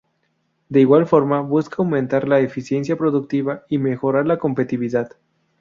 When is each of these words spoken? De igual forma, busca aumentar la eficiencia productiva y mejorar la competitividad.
De 0.67 0.79
igual 0.81 1.05
forma, 1.05 1.41
busca 1.41 1.75
aumentar 1.77 2.27
la 2.27 2.39
eficiencia 2.39 2.97
productiva 2.97 3.65
y 3.69 3.77
mejorar 3.77 4.25
la 4.25 4.39
competitividad. 4.39 5.11